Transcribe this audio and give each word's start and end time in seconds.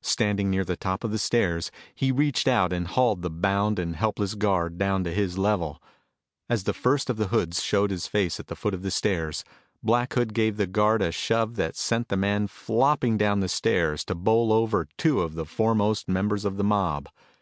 Standing 0.00 0.48
near 0.48 0.64
the 0.64 0.78
top 0.78 1.04
of 1.04 1.10
the 1.10 1.18
stairs, 1.18 1.70
he 1.94 2.10
reached 2.10 2.48
out 2.48 2.72
and 2.72 2.86
hauled 2.88 3.20
the 3.20 3.28
bound 3.28 3.78
and 3.78 3.96
helpless 3.96 4.34
guard 4.34 4.78
down 4.78 5.04
to 5.04 5.12
his 5.12 5.36
level. 5.36 5.78
As 6.48 6.64
the 6.64 6.72
first 6.72 7.10
of 7.10 7.18
the 7.18 7.26
hoods 7.26 7.62
showed 7.62 7.90
his 7.90 8.06
face 8.06 8.40
at 8.40 8.46
the 8.46 8.56
foot 8.56 8.72
of 8.72 8.80
the 8.80 8.90
stairs, 8.90 9.44
Black 9.82 10.14
Hood 10.14 10.32
gave 10.32 10.56
the 10.56 10.66
guard 10.66 11.02
a 11.02 11.12
shove 11.12 11.56
that 11.56 11.76
sent 11.76 12.08
the 12.08 12.16
man 12.16 12.46
flopping 12.46 13.18
down 13.18 13.40
the 13.40 13.46
stairs 13.48 14.06
to 14.06 14.14
bowl 14.14 14.54
over 14.54 14.88
two 14.96 15.20
of 15.20 15.34
the 15.34 15.44
foremost 15.44 16.08
members 16.08 16.46
of 16.46 16.56
the 16.56 16.64
mob. 16.64 17.10